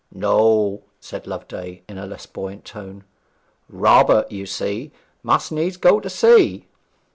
'No,' 0.11 0.81
said 0.99 1.27
Loveday 1.27 1.83
in 1.87 1.99
a 1.99 2.07
less 2.07 2.25
buoyant 2.25 2.65
tone. 2.65 3.03
'Robert, 3.69 4.31
you 4.31 4.47
see, 4.47 4.91
must 5.21 5.51
needs 5.51 5.77
go 5.77 5.99
to 5.99 6.09
sea.' 6.09 6.65